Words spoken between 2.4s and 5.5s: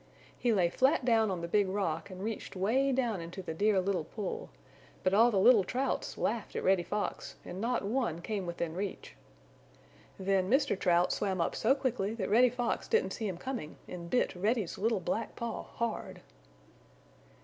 way down into the Dear Little Pool, but all the